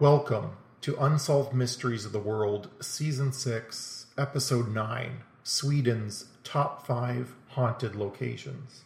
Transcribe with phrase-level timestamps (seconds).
[0.00, 7.94] Welcome to Unsolved Mysteries of the World, Season 6, Episode 9 Sweden's Top 5 Haunted
[7.94, 8.84] Locations.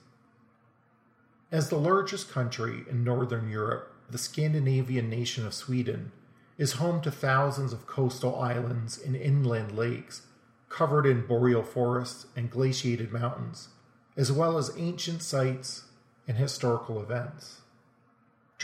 [1.52, 6.10] As the largest country in Northern Europe, the Scandinavian nation of Sweden
[6.58, 10.22] is home to thousands of coastal islands and inland lakes
[10.69, 13.69] covered in boreal forests and glaciated mountains,
[14.16, 15.84] as well as ancient sites
[16.27, 17.60] and historical events.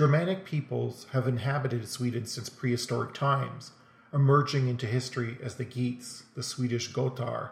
[0.01, 3.73] Germanic peoples have inhabited Sweden since prehistoric times,
[4.15, 7.51] emerging into history as the Geats, the Swedish Gotar,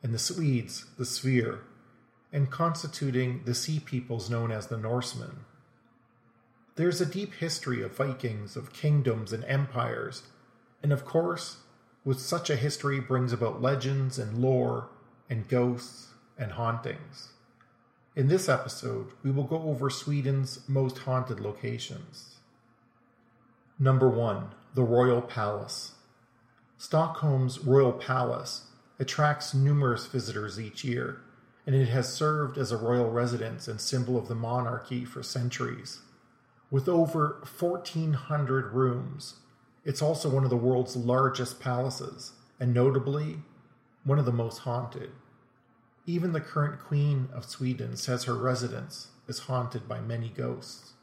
[0.00, 1.62] and the Swedes, the Svir,
[2.32, 5.40] and constituting the sea peoples known as the Norsemen.
[6.76, 10.22] There's a deep history of Vikings, of kingdoms and empires,
[10.84, 11.56] and of course,
[12.04, 14.90] with such a history brings about legends and lore
[15.28, 17.30] and ghosts and hauntings.
[18.16, 22.38] In this episode, we will go over Sweden's most haunted locations.
[23.78, 24.48] Number 1.
[24.74, 25.92] The Royal Palace.
[26.76, 28.66] Stockholm's Royal Palace
[28.98, 31.20] attracts numerous visitors each year,
[31.64, 36.00] and it has served as a royal residence and symbol of the monarchy for centuries.
[36.68, 39.36] With over 1,400 rooms,
[39.84, 43.38] it's also one of the world's largest palaces, and notably,
[44.02, 45.12] one of the most haunted.
[46.06, 50.94] Even the current Queen of Sweden says her residence is haunted by many ghosts.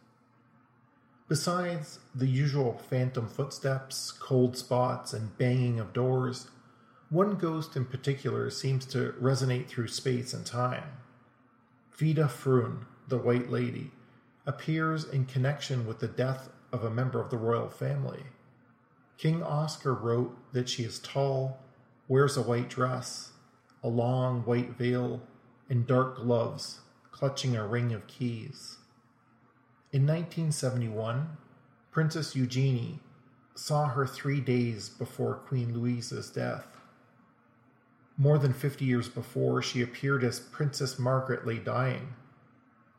[1.30, 6.48] Besides the usual phantom footsteps, cold spots, and banging of doors,
[7.10, 10.92] one ghost in particular seems to resonate through space and time.
[11.92, 13.92] Vita Frun, the White Lady,
[14.46, 18.24] appears in connection with the death of a member of the royal family.
[19.18, 21.60] King Oscar wrote that she is tall,
[22.08, 23.32] wears a white dress,
[23.84, 25.22] a long white veil,
[25.70, 26.80] and dark gloves,
[27.12, 28.78] clutching a ring of keys.
[29.92, 31.38] In 1971,
[31.92, 33.00] Princess Eugenie
[33.56, 36.78] saw her three days before Queen Louisa's death.
[38.18, 42.14] More than 50 years before, she appeared as Princess Margaret lay dying.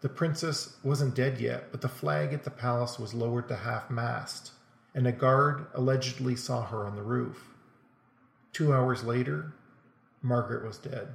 [0.01, 3.91] The princess wasn't dead yet, but the flag at the palace was lowered to half
[3.91, 4.53] mast,
[4.95, 7.55] and a guard allegedly saw her on the roof.
[8.53, 9.55] Two hours later,
[10.23, 11.09] Margaret was dead.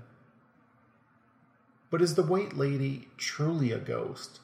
[1.90, 4.40] But is the White Lady truly a ghost?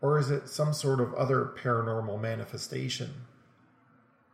[0.00, 3.26] Or is it some sort of other paranormal manifestation?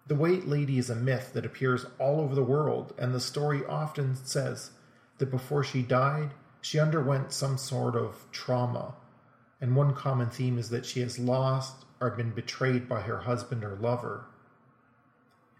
[0.06, 3.64] The White Lady is a myth that appears all over the world, and the story
[3.66, 4.72] often says
[5.18, 6.30] that before she died,
[6.60, 8.94] she underwent some sort of trauma.
[9.60, 13.62] And one common theme is that she has lost or been betrayed by her husband
[13.62, 14.24] or lover.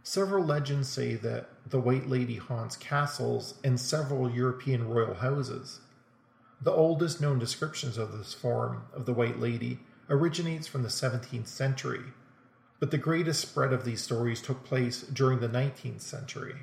[0.02, 5.80] Several legends say that the White Lady haunts castles and several European royal houses.
[6.60, 11.46] The oldest known descriptions of this form of the White Lady originates from the 17th
[11.46, 12.02] century,
[12.80, 16.56] but the greatest spread of these stories took place during the 19th century.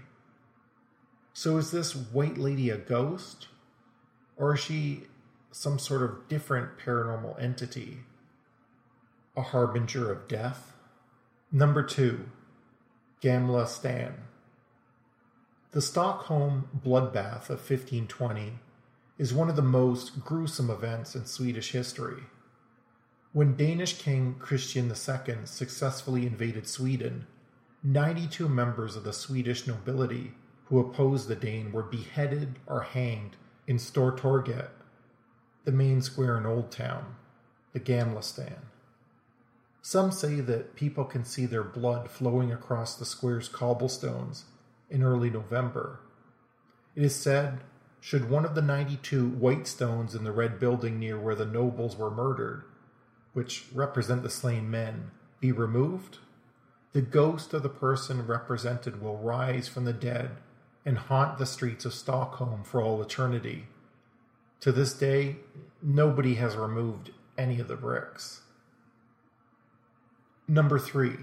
[1.34, 3.48] So is this White Lady a ghost?
[4.36, 5.04] Or is she
[5.52, 8.00] some sort of different paranormal entity?
[9.36, 10.74] A harbinger of death?
[11.52, 12.26] Number two,
[13.22, 14.27] Gamla Stan.
[15.72, 18.54] The Stockholm bloodbath of 1520
[19.18, 22.24] is one of the most gruesome events in Swedish history.
[23.34, 27.28] When Danish King Christian II successfully invaded Sweden,
[27.84, 30.32] 92 members of the Swedish nobility
[30.68, 33.36] who opposed the Dane were beheaded or hanged
[33.68, 34.70] in Stortorget,
[35.66, 37.18] the main square in Old Town,
[37.74, 38.68] the Gamla Stan.
[39.82, 44.46] Some say that people can see their blood flowing across the square's cobblestones
[44.90, 46.00] in early November.
[46.96, 47.60] It is said,
[48.00, 51.98] should one of the 92 white stones in the red building near where the nobles
[51.98, 52.64] were murdered,
[53.34, 56.20] which represent the slain men, be removed,
[56.94, 60.32] the ghost of the person represented will rise from the dead
[60.86, 63.68] and haunt the streets of Stockholm for all eternity.
[64.62, 65.36] To this day,
[65.82, 68.42] nobody has removed any of the bricks.
[70.48, 71.18] Number three,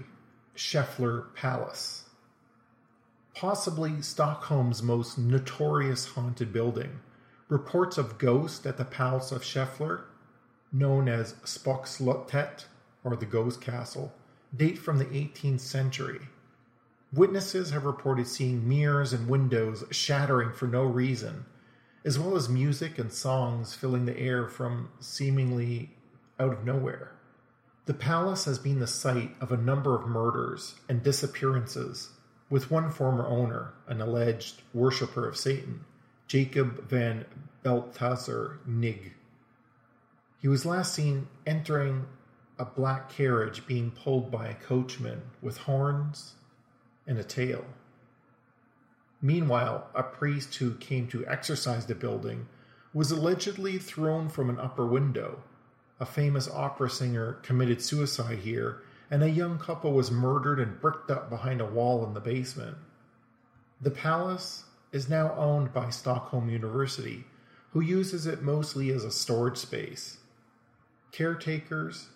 [0.55, 2.04] Scheffler Palace.
[3.35, 7.01] Possibly Stockholm's most notorious haunted building,
[7.49, 10.03] reports of ghosts at the Palace of Scheffler,
[10.71, 12.63] known as Spökslottet
[13.03, 14.13] or the Ghost Castle,
[14.55, 16.21] date from the 18th century.
[17.11, 21.45] Witnesses have reported seeing mirrors and windows shattering for no reason,
[22.05, 25.91] as well as music and songs filling the air from seemingly
[26.39, 27.11] out of nowhere.
[27.85, 32.11] The palace has been the site of a number of murders and disappearances,
[32.49, 35.83] with one former owner, an alleged worshipper of Satan,
[36.27, 37.25] Jacob von
[37.63, 39.11] Balthazar Knigge.
[40.41, 42.05] He was last seen entering
[42.59, 46.35] a black carriage being pulled by a coachman with horns
[47.07, 47.65] and a tail.
[49.21, 52.47] Meanwhile, a priest who came to exorcise the building
[52.93, 55.41] was allegedly thrown from an upper window.
[55.99, 61.11] A famous opera singer committed suicide here, and a young couple was murdered and bricked
[61.11, 62.77] up behind a wall in the basement.
[63.81, 67.25] The palace is now owned by Stockholm University,
[67.71, 70.17] who uses it mostly as a storage space.
[71.11, 72.07] Caretakers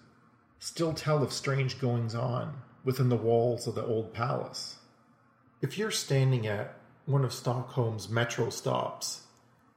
[0.60, 4.78] still tell of strange goings on within the walls of the old palace.
[5.62, 6.76] If you're standing at
[7.06, 9.24] one of Stockholm's metro stops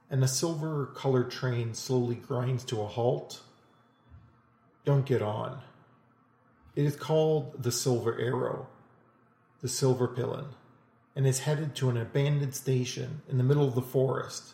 [0.09, 3.41] and a silver colored train slowly grinds to a halt,
[4.85, 5.61] don't get on.
[6.75, 8.67] It is called the Silver Arrow,
[9.61, 10.47] the Silverpillen,
[11.15, 14.53] and is headed to an abandoned station in the middle of the forest,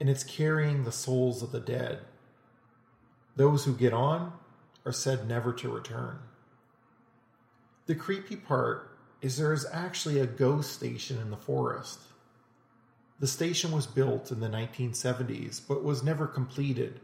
[0.00, 2.00] and it's carrying the souls of the dead.
[3.36, 4.32] Those who get on
[4.86, 6.20] are said never to return.
[7.86, 12.00] The creepy part is there is actually a ghost station in the forest.
[13.20, 17.00] The station was built in the 1970s but was never completed,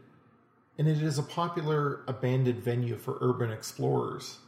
[0.81, 4.39] and it is a popular abandoned venue for urban explorers.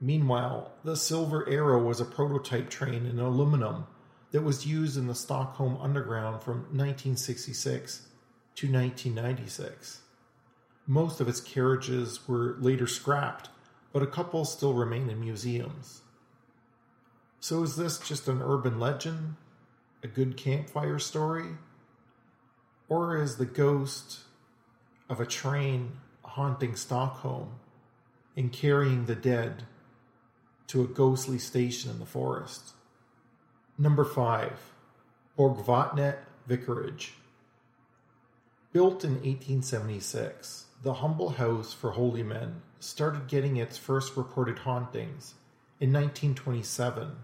[0.00, 3.86] Meanwhile, the Silver Arrow was a prototype train in aluminum
[4.32, 8.08] that was used in the Stockholm Underground from 1966
[8.56, 10.00] to 1996.
[10.88, 13.48] Most of its carriages were later scrapped,
[13.92, 16.00] but a couple still remain in museums.
[17.38, 19.36] So, is this just an urban legend?
[20.02, 21.50] A good campfire story?
[22.88, 24.22] Or is the ghost
[25.08, 25.92] of a train
[26.24, 27.50] haunting Stockholm
[28.36, 29.64] and carrying the dead
[30.68, 32.72] to a ghostly station in the forest?
[33.78, 34.72] Number 5
[35.38, 37.14] Borgvatnet Vicarage.
[38.72, 45.34] Built in 1876, the humble house for holy men started getting its first reported hauntings
[45.78, 47.16] in 1927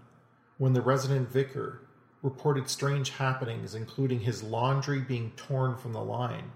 [0.57, 1.81] when the resident vicar
[2.21, 6.51] reported strange happenings, including his laundry being torn from the line.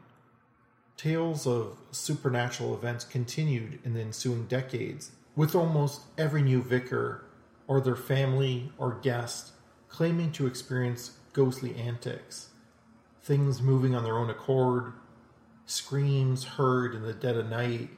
[0.98, 7.26] Tales of supernatural events continued in the ensuing decades, with almost every new vicar
[7.68, 9.52] or their family or guest
[9.90, 12.50] claiming to experience ghostly antics,
[13.22, 14.94] things moving on their own accord,
[15.66, 17.90] screams heard in the dead of night,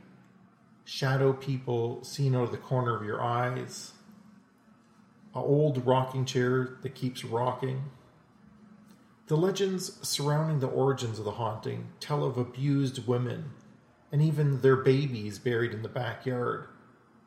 [0.83, 3.93] shadow people seen out of the corner of your eyes,
[5.33, 7.83] a old rocking chair that keeps rocking.
[9.27, 13.51] The legends surrounding the origins of the haunting tell of abused women
[14.11, 16.67] and even their babies buried in the backyard,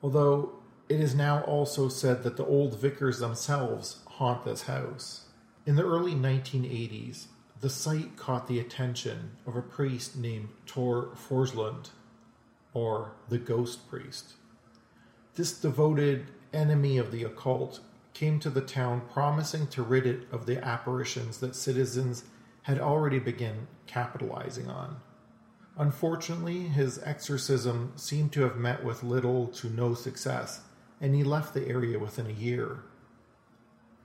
[0.01, 0.53] although
[0.89, 5.25] it is now also said that the old vicars themselves haunt this house.
[5.67, 7.27] In the early 1980s,
[7.61, 11.91] the site caught the attention of a priest named Tor Forslund,
[12.73, 14.35] or the Ghost Priest.
[15.35, 17.81] This devoted enemy of the occult
[18.19, 22.25] came to the town promising to rid it of the apparitions that citizens
[22.63, 24.97] had already begun capitalizing on.
[25.77, 30.63] Unfortunately, his exorcism seemed to have met with little to no success,
[31.01, 32.83] and he left the area within a year.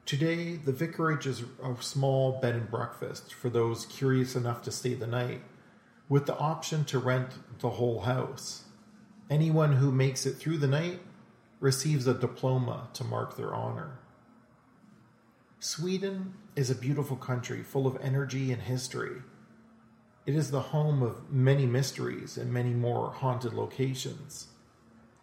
[0.05, 4.93] Today, the vicarage is a small bed and breakfast for those curious enough to stay
[4.93, 5.41] the night,
[6.07, 7.29] with the option to rent
[7.61, 8.65] the whole house.
[9.31, 10.99] Anyone who makes it through the night
[11.59, 13.97] receives a diploma to mark their honor.
[15.63, 19.21] Sweden is a beautiful country full of energy and history.
[20.25, 24.47] It is the home of many mysteries and many more haunted locations.